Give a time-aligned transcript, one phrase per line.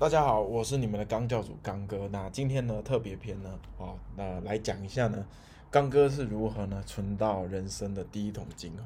[0.00, 2.08] 大家好，我是你们的刚教主刚哥。
[2.10, 5.26] 那今天呢，特别篇呢，哦，那来讲一下呢，
[5.70, 8.84] 刚哥是如何呢存到人生的第一桶金哈。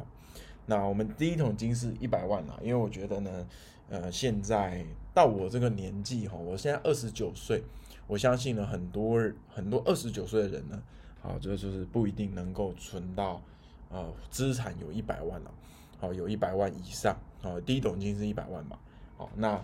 [0.66, 3.46] 那我们第一桶金是一百万啊，因为我觉得呢，
[3.88, 7.62] 呃，现在到我这个年纪哈，我现在二十九岁，
[8.08, 10.82] 我相信呢，很多很多二十九岁的人呢，
[11.22, 13.40] 好，这就是不一定能够存到
[13.88, 15.54] 呃资产有一百万了，
[16.00, 18.76] 好，有一百万以上，好，第一桶金是一百万嘛，
[19.16, 19.62] 好，那。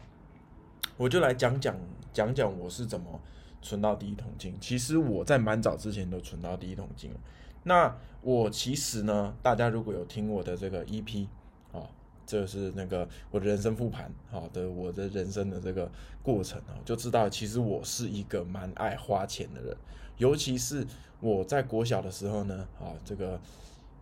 [1.01, 1.75] 我就来讲讲
[2.13, 3.19] 讲讲我是怎么
[3.63, 4.55] 存到第一桶金。
[4.61, 7.17] 其实我在蛮早之前都存到第一桶金了。
[7.63, 11.27] 那我其实呢，大家如果有听我的这个 EP
[11.73, 11.89] 啊，
[12.27, 15.91] 这是那个我的人生复盘好的我的人生的这个
[16.23, 19.75] 过程啊，就知道其实我是一个蛮爱花钱的人。
[20.19, 20.87] 尤其是
[21.19, 23.41] 我在国小的时候呢，啊，这个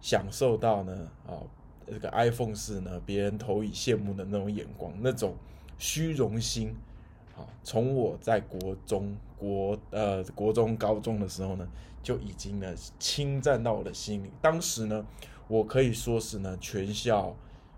[0.01, 1.39] 享受到呢，啊，
[1.87, 5.37] 这个 iPhone 四呢，别人投以羡慕的那种眼光，那种
[5.79, 6.75] 虚荣心。
[7.63, 11.69] 从我在国中、国呃国中、高中的时候呢，
[12.03, 14.31] 就已经呢侵占到我的心里。
[14.41, 15.05] 当时呢，
[15.47, 17.35] 我可以说是呢全校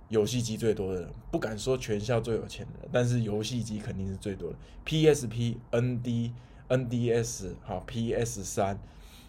[0.08, 4.56] 游戏机最多的人，不敢说全校最有钱的人，但是游戏机肯定是最多的。
[4.84, 6.32] PSP、ND、
[6.68, 8.78] NDS、好 PS 三，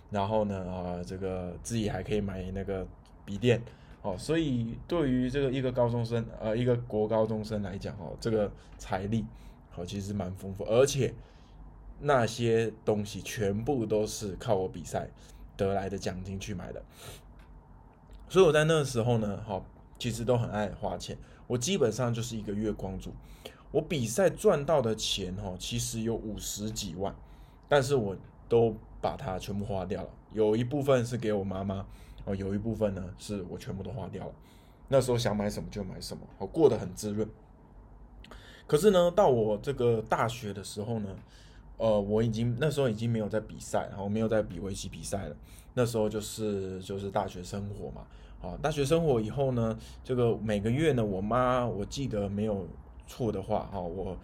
[0.10, 2.88] 然后呢啊这个自己还可以买那个
[3.26, 3.62] 笔电
[4.02, 9.26] 哦，所以对于这个一个高中生呃一个国高中生来讲哦，这个财力。
[9.72, 11.14] 好，其实蛮丰富，而且
[12.00, 15.10] 那些东西全部都是靠我比赛
[15.56, 16.84] 得来的奖金去买的，
[18.28, 19.66] 所以我在那个时候呢，好，
[19.98, 21.18] 其实都很爱花钱。
[21.48, 23.14] 我基本上就是一个月光族，
[23.72, 27.16] 我比赛赚到的钱，哈，其实有五十几万，
[27.68, 28.16] 但是我
[28.50, 30.10] 都把它全部花掉了。
[30.34, 31.86] 有一部分是给我妈妈，
[32.26, 34.34] 哦，有一部分呢是我全部都花掉了。
[34.88, 37.30] 那时候想买什么就买什么，我过得很滋润。
[38.72, 41.10] 可是呢，到我这个大学的时候呢，
[41.76, 45.36] 呃，我已经那时候已经没有在比赛，然后没有在比围棋比赛了。
[45.74, 48.08] 那时候就是就是大学生活嘛，
[48.42, 52.66] 啊，大学生活以后呢，这个每个月呢，我妈我记得没有
[53.06, 54.16] 错的话，哈，我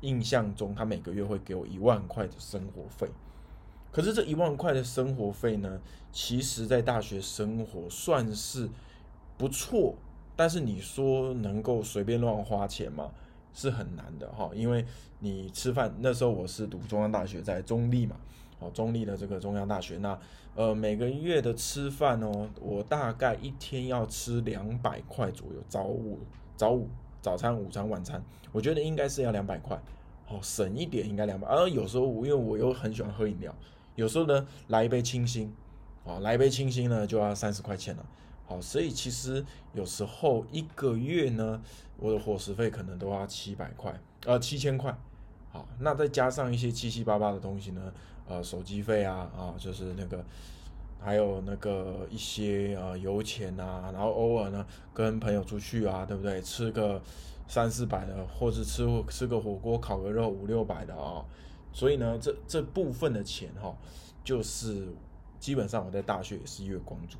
[0.00, 3.08] 印象中她每个月会给我一万块的生活费。
[3.92, 8.68] 可是这一万块的生活费呢，其实在大学生活算是
[9.38, 9.94] 不错，
[10.34, 13.12] 但是你说能够随便乱花钱吗？
[13.54, 14.84] 是很难的哈，因为
[15.20, 18.16] 你吃饭那时候我是读中央大学，在中立嘛，
[18.58, 20.18] 哦，中立的这个中央大学，那
[20.54, 26.18] 呃每个月的吃饭哦，我大概一天要吃两百块左右，早午
[26.56, 26.88] 早午
[27.20, 29.80] 早餐、午餐、晚餐，我觉得应该是要两百块，
[30.28, 33.54] 哦，省一点应该两百，而有时候因为我又很喜欢喝饮料，
[33.94, 35.54] 有时候呢来一杯清新，
[36.04, 38.06] 啊，来一杯清新呢就要三十块钱了。
[38.52, 39.42] 好，所以其实
[39.72, 41.58] 有时候一个月呢，
[41.96, 44.94] 我的伙食费可能都要七百块，呃，七千块。
[45.50, 47.90] 好，那再加上一些七七八八的东西呢，
[48.28, 50.22] 呃，手机费啊，啊，就是那个，
[51.00, 56.42] 还有那个一些呃油钱啊，然后偶尔呢跟朋友出去啊，对不对？
[56.42, 57.00] 吃个
[57.48, 61.24] 三四百的，或者吃吃个火锅、烤个肉五六百的啊。
[61.72, 63.74] 所以呢，这这部分的钱哈，
[64.22, 64.88] 就是
[65.40, 67.16] 基本上我在大学也是月光族。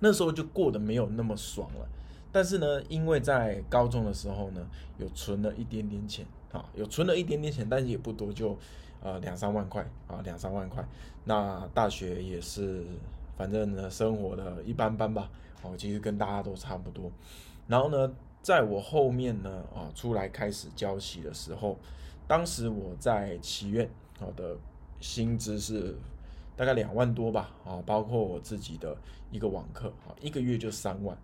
[0.00, 1.88] 那时候就过得没有那么爽了，
[2.30, 4.64] 但是呢，因为在高中的时候呢，
[4.96, 8.56] 有存了一点点钱啊，有存了一点点钱，但是也不多，就
[9.02, 10.86] 呃两三万块啊，两三万块。
[11.24, 12.84] 那大学也是，
[13.36, 15.28] 反正呢，生活的一般般吧，
[15.62, 17.10] 哦，其实跟大家都差不多。
[17.66, 21.76] 然后呢，在我后面呢，啊，出来开始教习的时候，
[22.26, 24.56] 当时我在棋院，好的
[25.00, 25.96] 薪资是。
[26.58, 28.96] 大概两万多吧，啊，包括我自己的
[29.30, 31.16] 一个网课，啊，一个月就三万。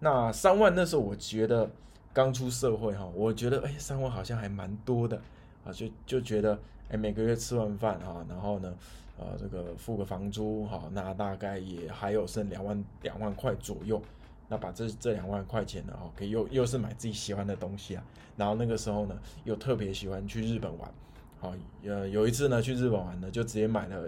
[0.00, 1.70] 那三万那时候我觉得
[2.12, 5.16] 刚出社会哈，我觉得哎，三万好像还蛮多的，
[5.64, 6.58] 啊，就就觉得
[6.88, 8.74] 哎，每个月吃完饭啊，然后呢，
[9.16, 14.02] 呃，这个付个房租，哈，那大概也还有剩两万两万块左右。
[14.48, 18.02] 那把这这两万块钱呢，哦，可以又又是买自己喜欢的东西啊。
[18.36, 20.92] 然后那个时候呢，又特别喜欢去日本玩，
[21.38, 21.54] 好，
[21.84, 24.04] 呃，有一次呢去日本玩呢，就直接买了。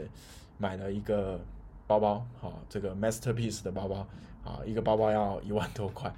[0.59, 1.39] 买了一个
[1.87, 4.07] 包包，啊，这个 masterpiece 的包包，
[4.45, 6.09] 啊，一个包包要一万多块，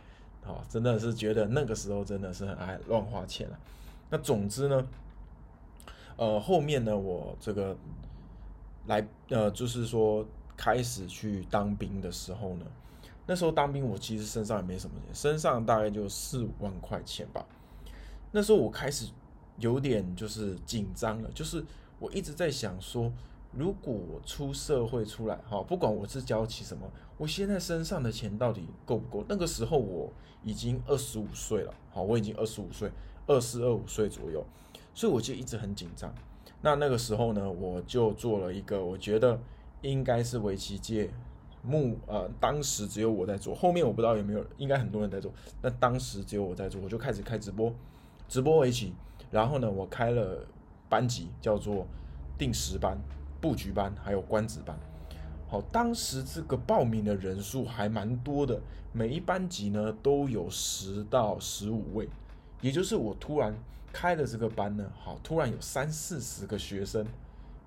[0.44, 3.58] 啊，真的是觉得那个时候真的是很爱乱花钱了。
[4.10, 4.86] 那总之呢，
[6.16, 7.76] 呃，后面呢，我这个
[8.86, 10.24] 来，呃，就是说
[10.56, 12.66] 开始去当兵的时候呢，
[13.26, 17.44] 那时候当兵我其实身上也没什么钱，身上大概就四五万块钱吧。
[18.30, 19.10] 那时候我开始
[19.58, 21.64] 有点就是紧张了，就是
[21.98, 23.12] 我一直在想说。
[23.52, 29.24] 如果我出社会出来，哈，不管我是交起什么，我现在身上的钱到底够不够？
[29.28, 30.12] 那个时候我
[30.44, 32.90] 已经二十五岁了，好，我已经二十五岁，
[33.26, 34.44] 二四二五岁左右，
[34.94, 36.12] 所以我就一直很紧张。
[36.60, 39.40] 那那个时候呢，我就做了一个，我觉得
[39.80, 41.10] 应该是围棋界
[41.62, 45.32] 目呃，当时只有我在做，后面我不知道有没有，应该很多人在做。
[45.62, 47.72] 那当时只有我在做，我就开始开直播，
[48.28, 48.92] 直播围棋。
[49.30, 50.46] 然后呢，我开了
[50.88, 51.86] 班级，叫做
[52.38, 52.98] 定时班、
[53.40, 54.78] 布局班，还有官子班。
[55.50, 58.60] 好，当时这个报名的人数还蛮多的，
[58.92, 62.06] 每一班级呢都有十到十五位，
[62.60, 63.56] 也就是我突然
[63.90, 67.06] 开了这个班呢，好，突然有三四十个学生，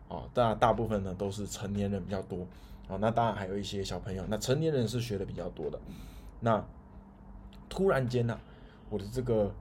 [0.07, 2.45] 啊，大大部分呢都是成年人比较多，
[2.87, 5.79] 啊，那当然还有一些小朋友，那成年人是学的比较多的，
[6.39, 6.63] 那
[7.67, 8.39] 突然间呢，
[8.91, 9.51] 我的这个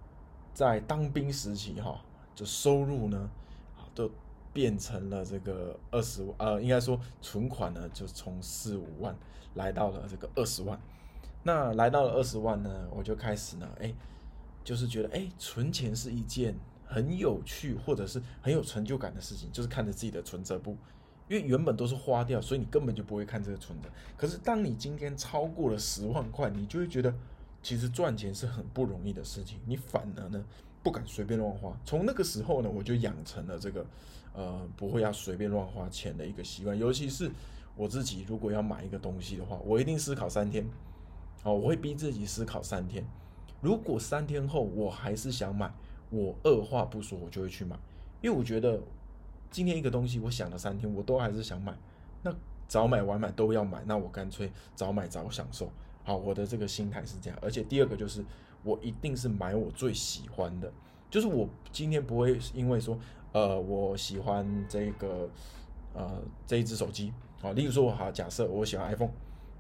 [0.53, 1.99] 在当兵时期哈，
[2.35, 3.31] 就收入呢，
[3.79, 4.11] 啊，都。
[4.53, 9.17] 变成了这个二十万，呃，应该说存款呢，就从四五万
[9.55, 10.79] 来到了这个二十万。
[11.43, 13.95] 那来到了二十万呢，我就开始呢，哎，
[14.63, 16.55] 就是觉得，哎，存钱是一件
[16.85, 20.77] 很有趣或者是很有成就感的事情，就是看着自己的存折簿，
[21.29, 23.89] 因为原本都是花掉，所以你根本就不会看这个存折。
[24.17, 27.15] 可是当你今天超过了十万块，你就会觉得，
[27.63, 30.45] 其实赚钱是很不容易的事情，你反而呢
[30.83, 31.75] 不敢随便乱花。
[31.87, 33.87] 从那个时候呢，我就养成了这个。
[34.33, 37.31] 呃，不会要随便乱花钱的一个习惯，尤其是
[37.75, 40.65] 我自己如果要买一个东西的话，我一定思考三天。
[41.43, 43.05] 哦，我会逼自己思考三天。
[43.61, 45.73] 如果三天后我还是想买，
[46.11, 47.77] 我二话不说我就会去买，
[48.21, 48.81] 因为我觉得
[49.51, 51.77] 今天一个东西我想了三天，我都还是想买，
[52.23, 52.33] 那
[52.69, 55.73] 早买晚买都要买，那我干脆早买早享受。
[56.05, 57.39] 好，我的这个心态是这样。
[57.43, 58.25] 而且第二个就是
[58.63, 60.73] 我一定是买我最喜欢的，
[61.11, 62.97] 就是我今天不会因为说。
[63.33, 65.29] 呃，我喜欢这个
[65.95, 69.13] 呃这一只手机啊，例如说，好，假设我喜欢 iPhone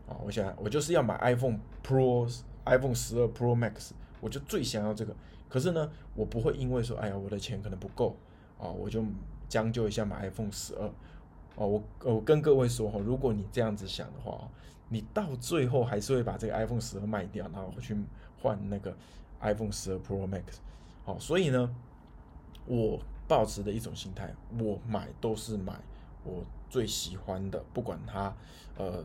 [0.08, 2.28] 啊，我想我就是要买 iPhone Pro、
[2.64, 5.14] iPhone 十二 Pro Max，我就最想要这个。
[5.48, 8.16] 可是呢，我不会因为说，哎呀，我的钱可能不够
[8.58, 9.04] 啊，我就
[9.48, 10.90] 将就一下买 iPhone 十二。
[11.54, 14.48] 哦，我我跟各位说哈，如果你这样子想的话，
[14.88, 17.96] 你到最后还是会把这个 iPhone 十二卖掉，然后去
[18.42, 18.92] 换那个
[19.40, 20.58] iPhone 十二 Pro Max。
[21.04, 21.72] 好，所以呢，
[22.66, 22.98] 我。
[23.30, 25.80] 保持的一种心态，我买都是买
[26.24, 28.34] 我最喜欢的，不管它，
[28.76, 29.04] 呃，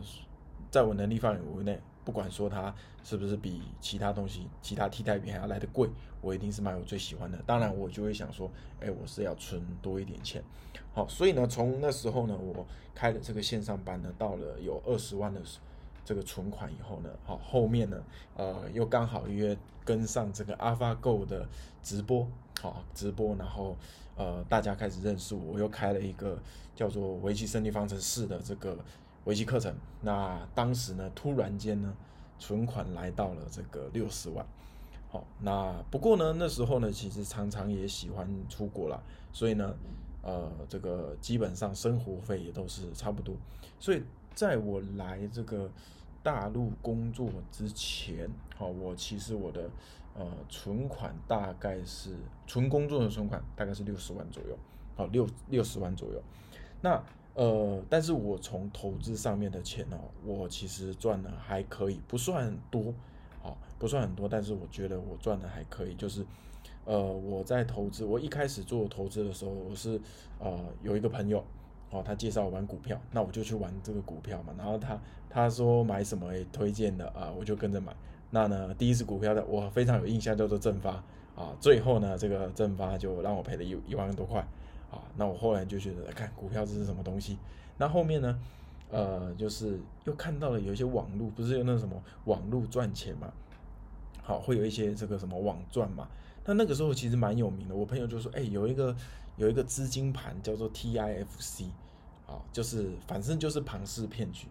[0.72, 2.74] 在我能力范围内，不管说它
[3.04, 5.88] 是不是比其他东西、其他替代品还要来的贵，
[6.22, 7.40] 我一定是买我最喜欢的。
[7.46, 8.50] 当然，我就会想说，
[8.80, 10.44] 哎，我是要存多一点钱。
[10.92, 15.60] 好，所以呢，从那时候呢，我开的这个线上班呢，到了有二十万的时
[16.06, 18.02] 这个存款以后呢，好，后面呢，
[18.38, 21.46] 呃，又刚好约跟上这个 AlphaGo 的
[21.84, 22.26] 直播，
[22.62, 23.76] 好，直播，然后。
[24.18, 26.40] 呃，大家开始认识我，我又开了一个
[26.74, 28.78] 叫做围棋胜利方程式的这个
[29.26, 29.76] 围棋课程。
[30.00, 31.94] 那当时呢，突然间呢，
[32.40, 34.46] 存款来到了这个六十万。
[35.10, 39.04] 好，那不过呢，那时候呢，其实常常也喜欢出国了，
[39.34, 39.76] 所以呢，
[40.22, 43.36] 呃，这个基本上生活费也都是差不多。
[43.82, 44.02] 所以
[44.36, 45.72] 在我来这个
[46.22, 49.70] 大陆工作之前，好，我其实我的。
[50.18, 52.16] 呃，存款大概是
[52.48, 54.58] 纯工作的存款大概是六十万左右，
[54.96, 56.24] 好六六十万左右。
[56.80, 57.04] 那
[57.34, 62.94] 呃，但是我从投资上面的钱哦，我其实赚的还可以，不算多，
[63.42, 65.94] 好不算很多，但是我觉得我赚的还可以。
[65.96, 66.26] 就是
[66.86, 70.00] 呃，我在投资，我一开始做投资的时候，我是
[70.40, 71.44] 呃有一个朋友
[71.92, 74.54] 哦，他介绍我玩股票，那我就去玩这个股票嘛。
[74.58, 75.00] 然后他
[75.30, 77.96] 他说买什么也推荐的啊，我就跟着买。
[78.32, 80.92] 那呢，第一次股票的我非常有印象，叫做正发
[81.36, 81.56] 啊。
[81.62, 84.42] 最后呢，这个正发就让我赔了一一万多块
[84.92, 85.00] 啊。
[85.16, 87.38] 那我后来就觉得，看股票这是什么东西？
[87.78, 88.40] 那后面呢，
[88.92, 93.32] 呃，就是又看到了有一些网络，不是有那什么网络赚钱嘛？
[94.22, 96.08] 好，会有一些这个什么网赚嘛？
[96.46, 97.76] 那那个时候其实蛮有名的。
[97.76, 98.96] 我朋友就说，哎，有一个
[99.38, 101.66] 有一个资金盘叫做 TIFC
[102.28, 104.48] 啊，就是反正就是庞氏骗局。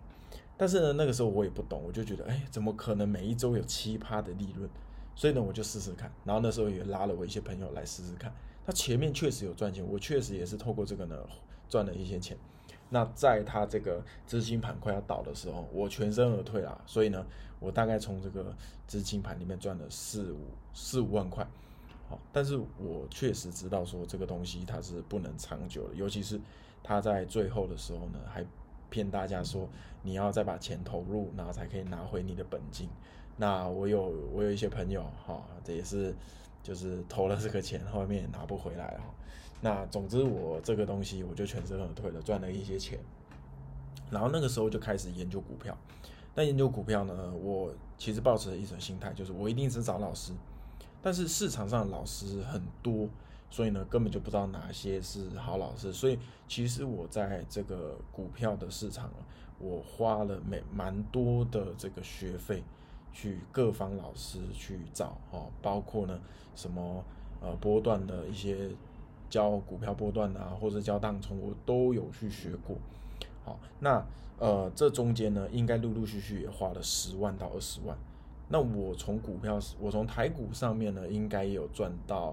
[0.57, 4.69] 但是呢，那个时候我也不懂，我就觉得，哎，怎么可能每一周有七趴的利润？
[5.17, 6.13] 所以呢，我就试试看。
[6.25, 8.33] 然后那时候也拉了我一些朋友来试试看。
[8.65, 11.17] 他前面确实有赚钱，我确实也是透过这个呢
[11.69, 12.37] 赚了一些钱。
[12.91, 16.81] 那在他这个资金盘快要倒的时候，我全身而退了。
[16.87, 17.27] 所以呢，
[17.59, 18.55] 我大概从这个
[18.87, 20.39] 资金盘里面赚了四五
[20.73, 21.45] 四五万块。
[22.09, 26.41] 好，但是我确实知道说这个东西它是不能长久的，尤其是
[26.83, 28.45] 它在最后的时候呢还。
[28.91, 29.69] 骗大家说
[30.05, 32.89] 你要再把钱投入，然后才可以拿回你的本金。
[33.37, 36.15] 那我有我有一些朋友哈，这也是
[36.63, 39.13] 就是投了这个钱，后面也拿不回来哈。
[39.61, 42.97] 那总之我这个东西我就全身而退了，赚了一些钱。
[44.13, 45.77] 然后那个时候就开始研究股票。
[46.37, 50.33] 那研究股票呢，我其实抱持一种心态就是我一定是找老师，
[51.05, 53.07] 但是市场上老师很多，
[53.51, 55.93] 所以呢根本就不知道哪些是好老师。
[55.93, 56.19] 所以
[56.49, 59.11] 其实我在这个股票的市场，
[59.59, 62.65] 我花了蛮蛮多的这个学费
[63.13, 66.19] 去各方老师去找哦，包括呢
[66.57, 67.05] 什么
[67.43, 68.71] 呃波段的一些
[69.29, 72.79] 教股票波段啊，或者教当冲，我都有去学过。
[73.45, 74.03] 好，那
[74.39, 77.95] 呃这中间呢，应该陆陆续续也花了十万到二十万。
[78.55, 82.33] 那我从股票，我从台股上面呢，应该也有赚到，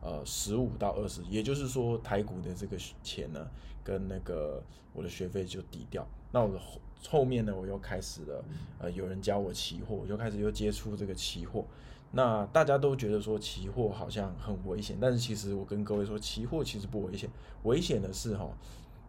[0.00, 3.44] 呃，十五到二十，也就是说台股的这个钱呢，
[3.82, 6.06] 跟那个我的学费就抵掉。
[6.30, 8.44] 那我的后后面呢，我又开始了，
[8.78, 11.64] 呃，有人教我期货，我就开始又接触这个期货。
[12.12, 17.28] 那大家都觉得说期货好像很危险，但是其实我跟各位说，期货其实不危险，
[17.64, 18.48] 危险的是哈，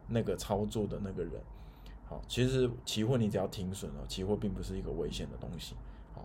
[0.08, 1.34] 那个操作的那个人。
[2.08, 5.76] 好，其实期货你只要停损了，期货并不是一个危险的东西。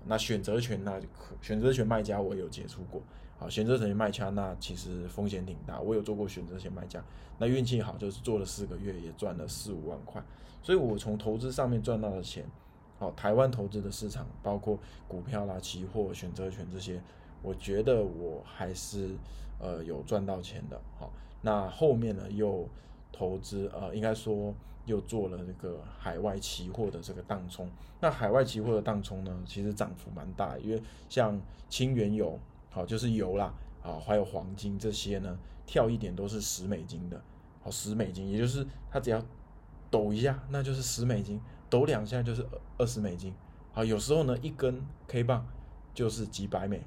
[0.07, 3.03] 那选择权那可选择权卖家我有接触过，
[3.39, 7.03] 好选择权卖家那其实风险挺大，我有做过选择权卖家，
[7.39, 10.23] 那运气好就是做了四个月也赚了四五万块，
[10.63, 12.45] 所以我从投资上面赚到的钱，
[12.99, 17.01] 好台湾投资的市场包括股票啦、期货、选择权这些，
[17.43, 19.17] 我觉得我还是
[19.59, 22.69] 呃有赚到钱的，好那后面呢又
[23.11, 24.55] 投资呃应该说。
[24.85, 27.71] 又做了这个海外期货的这个当冲，
[28.01, 32.39] 那海外期货的当冲呢，其实涨幅蛮大，因为像轻原油，
[32.71, 37.23] 好就是油啦，啊还有黄金这些呢，跳一点都是十美金的，
[37.63, 39.23] 好十美金，也就是它只要
[39.89, 42.45] 抖一下，那就是十美金，抖两下就是
[42.77, 43.33] 二十美金，
[43.73, 45.47] 好有时候呢一根 K 棒
[45.95, 46.83] 就是几百美，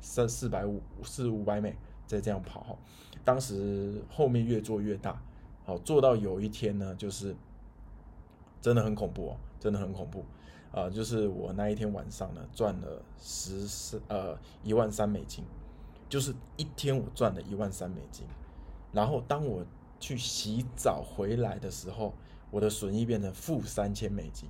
[0.00, 1.76] 三四百五四五百美
[2.06, 2.78] 再这样跑，
[3.24, 5.20] 当时后面越做越大。
[5.64, 7.34] 好，做到有一天呢，就是
[8.60, 10.22] 真的很恐怖哦，真的很恐怖
[10.72, 10.90] 啊！
[10.90, 15.42] 就是我那一天晚上呢，赚了十四呃一万三美金，
[16.08, 18.26] 就是一天我赚了一万三美金。
[18.92, 19.64] 然后当我
[19.98, 22.12] 去洗澡回来的时候，
[22.50, 24.48] 我的损益变成负三千美金。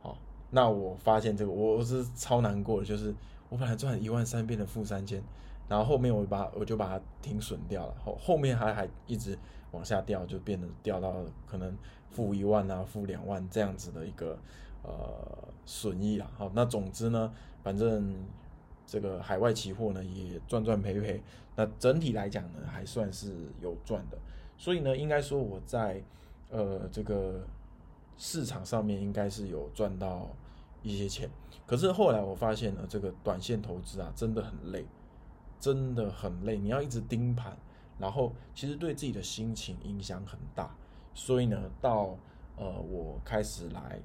[0.00, 0.16] 好，
[0.50, 3.14] 那我发现这个我是超难过的，就是
[3.50, 5.22] 我本来赚一万三变成负三千。
[5.68, 9.38] 然后后面我把我就把它停损掉了，后后面还还一直
[9.72, 11.14] 往下掉，就变得掉到
[11.46, 11.76] 可能
[12.10, 14.38] 负一万啊、负两万这样子的一个
[14.82, 16.30] 呃损益啊。
[16.38, 17.30] 好，那总之呢，
[17.62, 18.14] 反正
[18.86, 21.22] 这个海外期货呢也赚赚赔赔，
[21.54, 24.18] 那整体来讲呢还算是有赚的。
[24.56, 26.02] 所以呢，应该说我在
[26.50, 27.46] 呃这个
[28.16, 30.30] 市场上面应该是有赚到
[30.82, 31.28] 一些钱。
[31.66, 34.86] 可是后来我发现呢，这个短线投资啊真的很累。
[35.60, 37.56] 真的很累，你要一直盯盘，
[37.98, 40.74] 然后其实对自己的心情影响很大。
[41.14, 42.16] 所以呢，到
[42.56, 44.00] 呃我开始来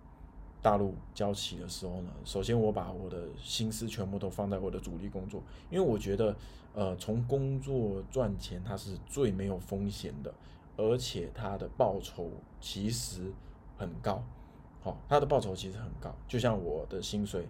[0.62, 6.36] 大陆教棋的时候呢，首先我把我的心思全部都放在我的主力工作，因为我觉得
[6.74, 10.34] 呃从工作赚钱它是最没有风险的，
[10.76, 13.32] 而且它的报酬其实
[13.78, 14.24] 很高，
[14.82, 17.48] 好，它的报酬其实很高，就像我的薪水。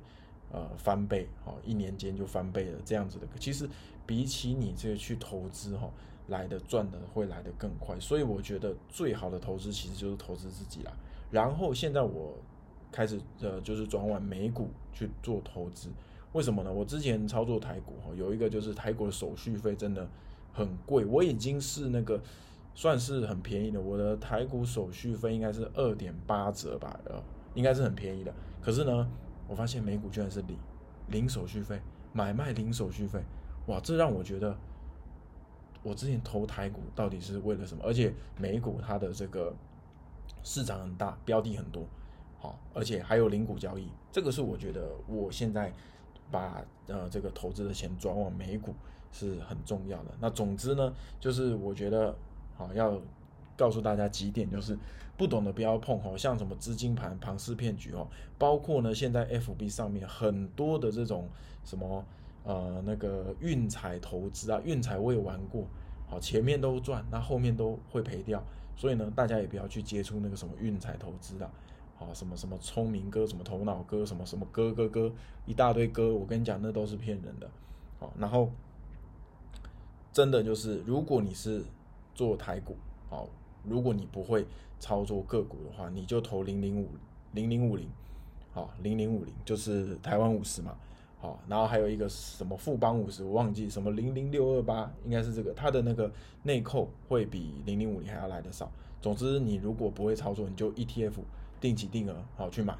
[0.53, 3.67] 呃，翻倍，好，一年间就翻倍了，这样子的，其实
[4.05, 5.89] 比起你这个去投资，哈，
[6.27, 10.93] 来的赚的会来的更快，所以我觉得最好的投资其实就是投资自己啦。
[11.31, 12.37] 然后现在我
[12.91, 15.89] 开始呃，就是转往美股去做投资，
[16.33, 16.71] 为什么呢？
[16.71, 20.07] 我之前操作台股，哈，有一个就是台股的手续费真的
[20.51, 22.21] 很贵，我已经是那个
[22.75, 27.19] 算是很便宜的，我的台股手续费应该是二点八折吧，呃，
[27.55, 28.31] 应该是很便宜的，
[28.61, 29.09] 可是呢。
[29.53, 30.57] 我发现美股居然是零
[31.09, 31.79] 零手续费，
[32.11, 33.23] 买卖零手续费，
[33.67, 33.79] 哇！
[33.79, 34.57] 这让我觉得，
[35.83, 37.83] 我之前投台股到底是为了什么？
[37.85, 39.53] 而且美股它的这个
[40.41, 41.85] 市场很大，标的很多，
[42.39, 45.71] 好，而且还有零股交易，这个是我觉得我现在
[46.31, 48.73] 把呃这个投资的钱转往美股
[49.11, 50.09] 是很重要的。
[50.19, 52.15] 那总之呢，就是我觉得
[52.57, 52.99] 好要。
[53.63, 54.77] 告诉大家几点，就是
[55.15, 58.05] 不懂的不要碰哦，像什么资金盘、庞氏骗局哦，
[58.37, 61.29] 包括呢，现在 FB 上面很多的这种
[61.63, 62.03] 什么
[62.43, 65.65] 呃那个运彩投资啊，运彩我也玩过，
[66.09, 68.43] 好前面都赚，那后面都会赔掉，
[68.75, 71.49] 所以呢，大家也不要去接触那个什么运彩投资的，
[71.95, 75.09] 好什么什么聪明哥、什么头脑哥、什么什么哥哥哥
[75.45, 77.49] 一大堆哥，我跟你讲，那都是骗人的，
[77.97, 78.51] 好，然后
[80.11, 81.63] 真的就是如果你是
[82.13, 82.75] 做台股，
[83.09, 83.29] 好。
[83.63, 84.45] 如果你不会
[84.79, 86.89] 操作个股的话，你就投零零五
[87.31, 87.87] 零零五零，
[88.51, 90.75] 好零零五零就是台湾五十嘛，
[91.19, 96.11] 好，然后还有一个什么富邦五十，我忘记什么零零六二八，应该是这个，它的那个
[96.43, 98.71] 内扣会比零零五零还要来的少。
[99.01, 101.13] 总之，你如果不会操作，你就 ETF
[101.59, 102.73] 定期定额好去买，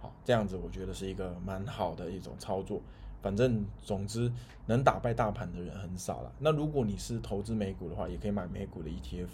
[0.00, 2.80] 好这样子，我觉得是一个蛮好的一种操作。
[3.22, 4.30] 反正总之
[4.66, 6.32] 能打败大盘的人很少了。
[6.38, 9.28] 那如果你是投资美股的话，也可以买美股的 ETF。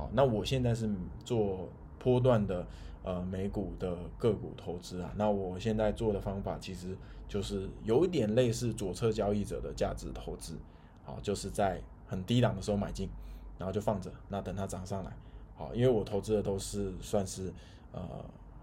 [0.00, 0.88] 好，那我现在是
[1.26, 2.66] 做波段的
[3.02, 5.12] 呃美股的个股投资啊。
[5.14, 6.96] 那我现在做的方法其实
[7.28, 10.56] 就是有一点类似左侧交易者的价值投资。
[11.04, 13.10] 好，就是在很低档的时候买进，
[13.58, 15.12] 然后就放着，那等它涨上来。
[15.54, 17.52] 好，因为我投资的都是算是
[17.92, 18.00] 呃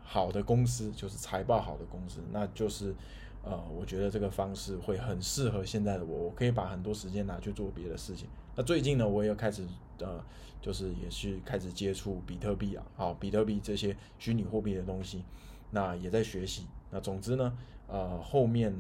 [0.01, 2.95] 好的公司，就是财报好的公司，那就是
[3.43, 8.27] 呃我觉得这个方式会很适合现在的我，我可以把很多时间拿去做别的事情。
[8.55, 9.65] 那最近呢，我也开始
[9.99, 10.23] 呃
[10.61, 15.23] 就是也是开始接触比特币啊，好，比特币这些虚拟货币的东西，
[15.71, 16.65] 那也在学习。
[16.91, 18.73] 那总之呢，呃后面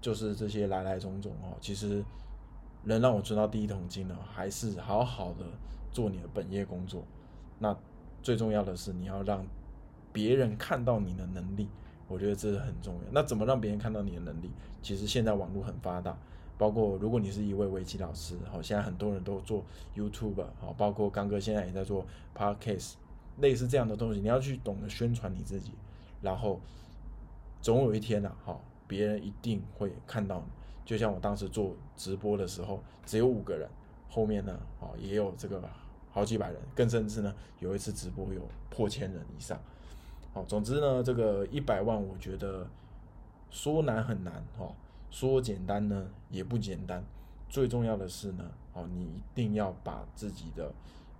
[0.00, 2.04] 就是这些来来种种哦，其实。
[2.84, 5.44] 能让我存到第一桶金呢，还是好好的
[5.90, 7.02] 做你的本业工作。
[7.58, 7.76] 那
[8.22, 9.44] 最重要的是，你要让
[10.12, 11.68] 别人看到你的能力，
[12.08, 13.00] 我觉得这是很重要。
[13.12, 14.50] 那怎么让别人看到你的能力？
[14.82, 16.16] 其实现在网络很发达，
[16.56, 19.62] 包括如果你是一位围棋老师，好，现在很多人都做
[19.94, 22.94] YouTube，好，包括刚哥现在也在做 Podcast，
[23.38, 25.72] 类似这样的东西，你要去懂得宣传你自己，
[26.22, 26.60] 然后
[27.60, 30.46] 总有一天呢，好，别人一定会看到你。
[30.84, 33.68] 就像我当时做直播的时候，只有五个人，
[34.08, 35.62] 后面呢，哦，也有这个
[36.10, 39.60] 好几百人，更甚至呢，有一次直播有破千人以上。
[40.46, 42.66] 总之呢，这个一百万，我觉得
[43.50, 44.74] 说难很难，哦，
[45.10, 47.02] 说简单呢也不简单。
[47.48, 50.70] 最重要的是呢，哦，你一定要把自己的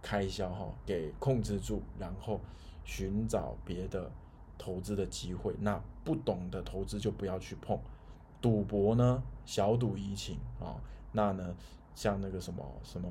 [0.02, 2.40] 开销哈给控制住，然后
[2.84, 4.10] 寻找别的
[4.58, 5.54] 投资的机会。
[5.60, 7.78] 那不懂的投资就不要去碰。
[8.40, 10.76] 赌博呢，小赌怡情啊，
[11.12, 11.54] 那呢，
[11.94, 13.08] 像那个什么什么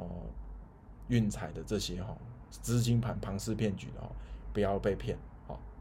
[1.07, 2.15] 运彩的这些哈，
[2.49, 4.09] 资金盘庞氏骗局的哈，
[4.53, 5.17] 不要被骗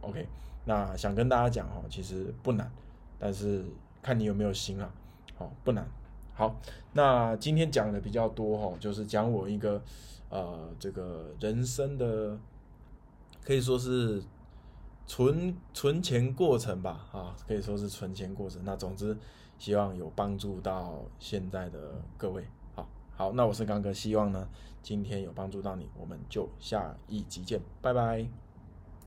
[0.00, 0.26] OK，
[0.64, 2.70] 那想跟大家讲哈，其实不难，
[3.18, 3.64] 但是
[4.02, 4.90] 看你有没有心啊。
[5.36, 5.86] 好，不难。
[6.34, 6.54] 好，
[6.92, 9.82] 那今天讲的比较多哈，就是讲我一个
[10.28, 12.38] 呃这个人生的，
[13.44, 14.22] 可以说是。
[15.08, 18.60] 存存钱过程吧，啊，可以说是存钱过程。
[18.64, 19.16] 那总之，
[19.56, 21.78] 希望有帮助到现在的
[22.18, 22.44] 各位。
[22.74, 24.48] 好，好，那我是刚哥，希望呢
[24.82, 28.45] 今天有帮助到你，我们就下一集见，拜拜。